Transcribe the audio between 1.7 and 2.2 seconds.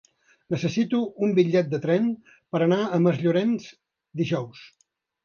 de tren